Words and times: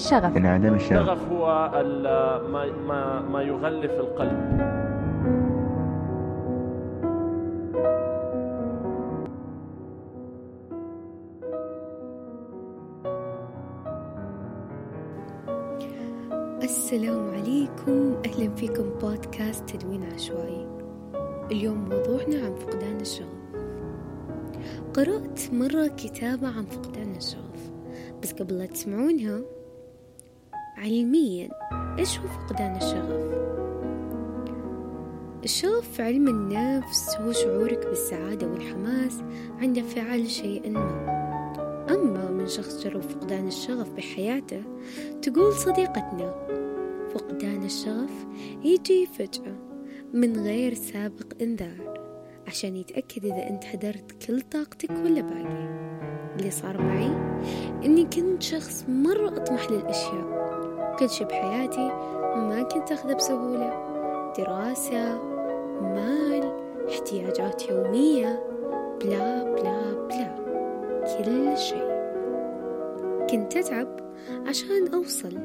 الشغف 0.00 0.36
انعدام 0.36 0.74
الشغف. 0.74 0.92
الشغف 0.92 1.28
هو 1.32 1.70
ال- 1.74 2.50
ما, 2.52 2.66
ما, 2.88 3.22
ما 3.22 3.42
يغلف 3.42 3.90
القلب. 3.92 4.76
السلام 16.62 17.30
عليكم. 17.30 18.14
أهلا 18.26 18.54
فيكم 18.54 18.90
بودكاست 19.02 19.70
تدوين 19.70 20.04
عشوائي. 20.14 20.66
اليوم 21.52 21.78
موضوعنا 21.78 22.44
عن 22.46 22.54
فقدان 22.54 23.00
الشغف. 23.00 23.36
قرأت 24.94 25.40
مرة 25.52 25.86
كتابة 25.86 26.48
عن 26.48 26.64
فقدان 26.64 27.14
الشغف 27.16 27.70
بس 28.22 28.32
قبل 28.32 28.58
لا 28.58 28.66
تسمعونها 28.66 29.40
علميا 30.76 31.48
إيش 31.98 32.18
هو 32.18 32.26
فقدان 32.28 32.76
الشغف؟ 32.76 33.46
الشغف 35.44 35.92
في 35.92 36.02
علم 36.02 36.28
النفس 36.28 37.16
هو 37.16 37.32
شعورك 37.32 37.86
بالسعادة 37.86 38.46
والحماس 38.46 39.22
عند 39.58 39.80
فعل 39.80 40.30
شيء 40.30 40.70
ما 40.70 41.06
أما 41.90 42.30
من 42.30 42.46
شخص 42.46 42.84
جرب 42.84 43.02
فقدان 43.02 43.46
الشغف 43.46 43.90
بحياته 43.90 44.62
تقول 45.22 45.52
صديقتنا 45.52 46.34
فقدان 47.14 47.64
الشغف 47.64 48.26
يجي 48.64 49.06
فجأة 49.06 49.56
من 50.12 50.40
غير 50.40 50.74
سابق 50.74 51.42
إنذار 51.42 51.96
عشان 52.46 52.76
يتأكد 52.76 53.24
إذا 53.24 53.48
أنت 53.50 53.64
هدرت 53.64 54.26
كل 54.26 54.40
طاقتك 54.40 54.90
ولا 54.90 55.20
باقي 55.20 55.76
اللي 56.38 56.50
صار 56.50 56.82
معي 56.82 57.10
إني 57.84 58.04
كنت 58.04 58.42
شخص 58.42 58.84
مرة 58.88 59.28
أطمح 59.28 59.70
للأشياء 59.70 60.35
كل 60.98 61.10
شي 61.10 61.24
بحياتي 61.24 61.88
ما 62.36 62.62
كنت 62.62 62.92
أخذه 62.92 63.14
بسهولة. 63.14 63.72
دراسة 64.38 65.22
مال 65.82 66.52
احتياجات 66.88 67.70
يومية 67.70 68.46
بلا 69.00 69.44
بلا 69.44 70.06
بلا 70.08 70.34
كل 71.18 71.58
شيء 71.58 71.96
كنت 73.30 73.56
أتعب 73.56 73.88
عشان 74.46 74.88
أوصل. 74.94 75.38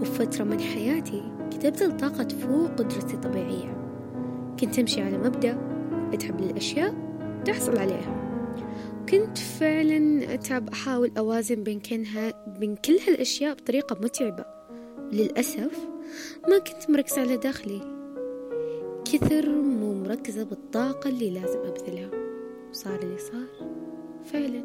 وفترة 0.00 0.44
من 0.44 0.60
حياتي 0.60 1.22
كنت 1.52 1.64
أبذل 1.64 1.96
طاقة 1.96 2.28
فوق 2.28 2.68
قدرتي 2.78 3.14
الطبيعية. 3.14 3.76
كنت 4.60 4.78
أمشي 4.78 5.02
على 5.02 5.18
مبدأ 5.18 5.58
أتعب 6.12 6.40
للأشياء 6.40 6.94
تحصل 7.44 7.78
عليها. 7.78 8.22
كنت 9.12 9.38
فعلا 9.38 10.34
أتعب 10.34 10.68
أحاول 10.68 11.12
أوازن 11.18 11.62
بين 11.62 11.80
كنها 11.80 12.44
بين 12.58 12.76
كل 12.76 12.98
هالأشياء 13.08 13.54
بطريقة 13.54 13.96
متعبة. 14.00 14.44
للأسف 15.12 15.88
ما 16.48 16.58
كنت 16.58 16.90
مركزة 16.90 17.20
على 17.20 17.36
داخلي. 17.36 17.80
كثر 19.04 19.48
مو 19.62 19.94
مركزة 19.94 20.42
بالطاقة 20.42 21.10
اللي 21.10 21.30
لازم 21.30 21.58
أبذلها. 21.58 22.10
وصار 22.70 23.02
اللي 23.02 23.18
صار. 23.18 23.68
فعلا. 24.24 24.64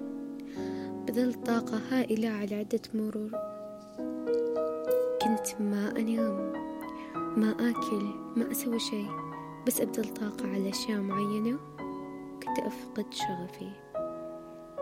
بذلت 1.07 1.45
طاقة 1.45 1.81
هائلة 1.91 2.29
على 2.29 2.55
عدة 2.55 2.81
مرور. 2.93 3.31
كنت 5.21 5.61
ما 5.61 5.93
أنام 5.99 6.53
ما 7.37 7.51
آكل 7.51 8.03
ما 8.35 8.51
أسوي 8.51 8.79
شيء. 8.79 9.07
بس 9.67 9.81
أبذل 9.81 10.13
طاقة 10.13 10.47
على 10.47 10.69
أشياء 10.69 11.01
معينة. 11.01 11.57
كنت 12.43 12.59
أفقد 12.65 13.05
شغفي. 13.13 13.86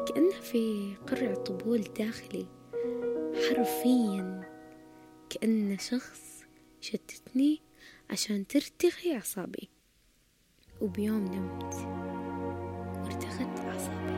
كأنه 0.08 0.42
في 0.42 0.94
قرع 1.08 1.34
طبول 1.34 1.82
داخلي 1.82 2.46
حرفيا 3.34 4.42
كأن 5.30 5.78
شخص 5.80 6.44
شتتني 6.82 7.62
عشان 8.10 8.48
ترتخي 8.48 9.14
أعصابي. 9.16 9.70
وبيوم 10.82 11.26
نمت 11.26 11.76
وارتخت 13.04 13.60
أعصابي. 13.60 14.16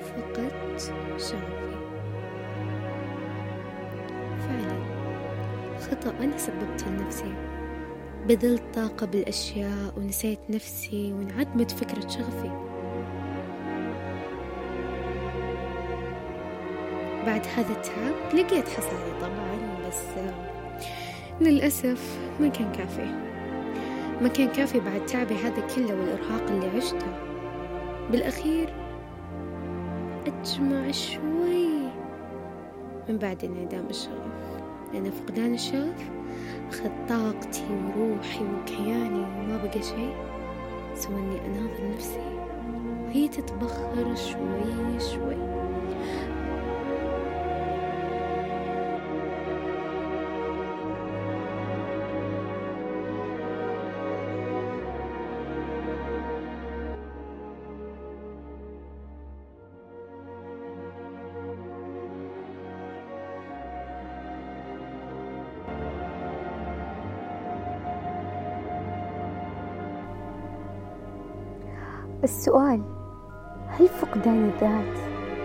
فقدت 0.00 0.80
شغفي. 1.20 1.74
فعلا 4.38 4.84
خطأ 5.80 6.10
أنا 6.10 6.38
سببته 6.38 6.90
لنفسي. 6.90 7.34
بذلت 8.28 8.62
طاقة 8.74 9.06
بالأشياء 9.06 9.98
ونسيت 9.98 10.40
نفسي 10.50 11.12
وانعدمت 11.12 11.70
فكرة 11.70 12.08
شغفي. 12.08 12.73
بعد 17.26 17.46
هذا 17.56 17.72
التعب 17.72 18.34
لقيت 18.34 18.68
حصاني 18.68 19.20
طبعا 19.20 19.88
بس 19.88 20.02
للأسف 21.40 22.18
ما 22.40 22.48
كان 22.48 22.72
كافي. 22.72 23.14
ما 24.22 24.28
كان 24.28 24.48
كافي 24.48 24.80
بعد 24.80 25.06
تعبي 25.06 25.34
هذا 25.34 25.66
كله 25.76 25.94
والإرهاق 25.94 26.50
اللي 26.50 26.76
عشته. 26.76 27.06
بالأخير 28.10 28.74
أجمع 30.26 30.90
شوي 30.90 31.68
من 33.08 33.18
بعد 33.18 33.44
انعدام 33.44 33.86
الشغف. 33.90 34.34
لأن 34.92 35.10
فقدان 35.10 35.54
الشغف 35.54 36.10
أخذ 36.68 36.90
طاقتي 37.08 37.64
وروحي 37.96 38.44
وكياني 38.44 39.24
وما 39.24 39.56
بقى 39.64 39.82
شيء 39.82 40.14
سوى 40.94 41.16
إني 41.16 41.46
أناظر 41.46 41.94
نفسي 41.94 42.36
وهي 43.06 43.28
تتبخر 43.28 44.14
شوي 44.14 45.00
شوي. 45.00 45.54
السؤال 72.24 72.82
هل 73.68 73.88
فقدان 73.88 74.50
الذات 74.54 74.98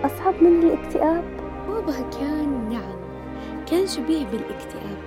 أصعب 0.06 0.34
من 0.42 0.64
الاكتئاب؟ 0.64 1.24
جوابها 1.68 2.10
كان 2.10 2.70
نعم 2.70 3.00
كان 3.66 3.88
شبيه 3.88 4.26
بالاكتئاب 4.26 4.98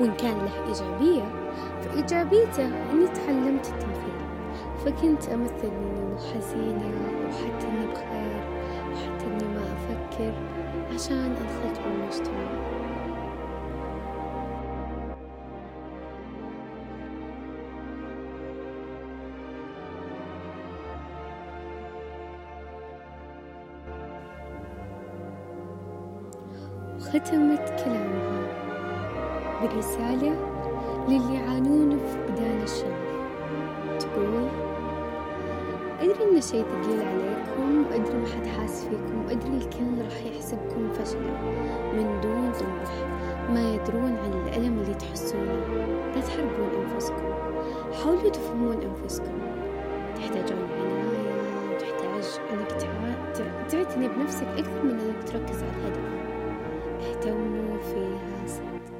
وإن 0.00 0.12
كان 0.12 0.36
له 0.38 0.66
إيجابية 0.68 1.24
فإيجابيته 1.82 2.66
إني 2.66 3.06
تعلمت 3.06 3.66
التمثيل 3.66 4.16
فكنت 4.84 5.28
أمثل 5.28 5.64
إني 5.64 6.16
حزينة 6.16 6.92
وحتى 7.28 7.66
إني 7.68 7.86
بخير 7.86 8.42
وحتى 8.92 9.26
إني 9.26 9.54
ما 9.54 9.62
أفكر 9.76 10.32
عشان 10.94 11.32
أدخل 11.32 11.82
بالمجتمع 11.84 12.85
وختمت 27.14 27.82
كلامها 27.84 28.46
برسالة 29.62 30.34
للي 31.08 31.34
يعانون 31.34 31.96
بفقدان 31.98 32.60
الشغف 32.62 33.06
تقول 33.98 34.48
أدري 36.00 36.24
إن 36.36 36.40
شي 36.40 36.62
ثقيل 36.62 37.00
عليكم 37.02 37.84
وأدري 37.90 38.16
ما 38.18 38.26
حد 38.26 38.46
حاس 38.46 38.84
فيكم 38.84 39.24
وأدري 39.26 39.56
الكل 39.56 40.02
راح 40.04 40.24
يحسبكم 40.34 40.88
فشلة 40.92 41.40
من 41.92 42.20
دون 42.22 42.52
طموح 42.52 42.92
ما 43.50 43.74
يدرون 43.74 44.16
عن 44.24 44.32
الألم 44.46 44.78
اللي 44.78 44.94
تحسونه. 44.94 45.60
لا 46.14 46.20
تحرقون 46.20 46.70
أنفسكم. 46.92 47.32
حاولوا 48.02 48.30
تفهمون 48.30 48.76
أنفسكم. 48.82 49.38
تحتاجون 50.16 50.68
عناية 50.72 51.76
تع- 52.68 53.32
تع- 53.34 53.66
تعتني 53.68 54.08
بنفسك 54.08 54.46
أكثر 54.58 54.82
من 54.84 54.90
أنك 54.90 55.28
تركز 55.28 55.62
على 55.62 55.72
الهدف. 55.78 56.25
الكون 57.26 57.78
فيها 57.80 58.46
صدق 58.46 58.96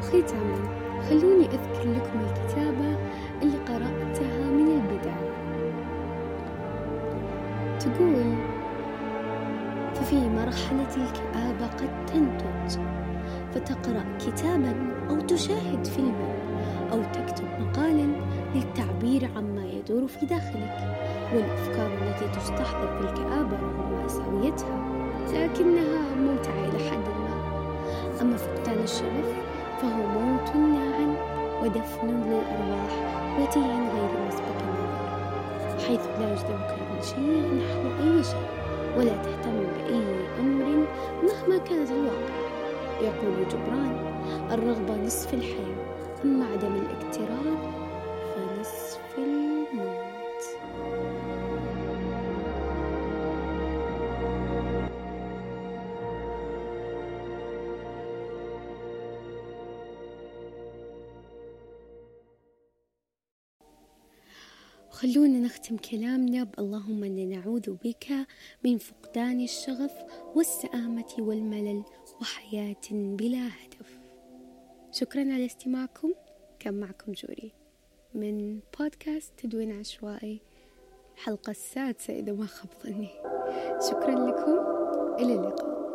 ختاما 0.00 0.56
خلوني 1.08 1.46
أذكر 1.46 1.90
لكم 1.90 2.20
الكتابة 2.20 2.96
اللي 3.42 3.58
قرأتها 3.58 4.50
من 4.50 4.68
البداية. 4.68 5.36
تقول 7.78 8.55
ففي 10.00 10.28
مرحلة 10.28 10.88
الكآبة 10.96 11.66
قد 11.66 12.06
تنتج. 12.06 12.80
فتقرأ 13.54 14.04
كتابا 14.18 14.74
أو 15.10 15.20
تشاهد 15.20 15.84
فيلما 15.86 16.34
أو 16.92 17.02
تكتب 17.02 17.44
مقالا 17.60 18.06
للتعبير 18.54 19.30
عما 19.36 19.64
يدور 19.64 20.06
في 20.06 20.26
داخلك. 20.26 20.96
والأفكار 21.34 21.86
التي 21.86 22.40
تستحضر 22.40 22.98
في 22.98 23.00
الكآبة 23.00 23.56
رغم 23.56 24.00
مأساويتها 24.02 24.78
لكنها 25.32 26.14
ممتعة 26.16 26.64
إلى 26.64 26.90
حد 26.90 26.98
ما. 26.98 27.36
أما 28.20 28.36
فقدان 28.36 28.78
الشغف 28.84 29.28
فهو 29.82 30.06
موت 30.20 30.56
ناعم 30.56 31.14
ودفن 31.62 32.06
للأرواح 32.08 32.92
وديع 33.38 33.66
غير 33.66 34.26
مسبق 34.28 34.58
النظر 34.60 34.65
حيث 35.86 36.00
لا 36.20 36.32
يجذبك 36.32 36.70
من 36.90 37.02
شيء 37.02 37.42
نحو 37.58 38.02
أي 38.02 38.24
شيء 38.24 38.48
ولا 38.96 39.16
تهتم 39.22 39.56
بأي 39.76 40.02
أمر 40.40 40.86
مهما 41.22 41.58
كانت 41.58 41.90
الواقع. 41.90 42.46
يقول 43.02 43.48
جبران 43.50 43.96
الرغبة 44.52 44.96
نصف 45.04 45.34
الحياة 45.34 45.76
أما 46.24 46.44
عدم 46.44 46.74
الاكتراث 46.74 47.85
خلونا 64.96 65.38
نختم 65.38 65.76
كلامنا 65.76 66.44
باللهم 66.44 67.04
إنا 67.04 67.24
نعوذ 67.24 67.70
بك 67.84 68.06
من 68.64 68.78
فقدان 68.78 69.40
الشغف 69.40 69.92
والسآمة 70.34 71.14
والملل 71.18 71.82
وحياة 72.20 72.86
بلا 72.92 73.46
هدف. 73.46 73.98
شكرا 74.92 75.20
على 75.20 75.46
استماعكم. 75.46 76.12
كان 76.58 76.80
معكم 76.80 77.12
جوري. 77.12 77.52
من 78.14 78.60
بودكاست 78.78 79.32
تدوين 79.38 79.72
عشوائي 79.72 80.40
الحلقة 81.14 81.50
السادسة 81.50 82.18
إذا 82.18 82.32
ما 82.32 82.46
خاب 82.46 82.70
ظني. 82.84 83.10
شكرا 83.90 84.28
لكم. 84.28 84.58
إلى 85.24 85.34
اللقاء. 85.34 85.85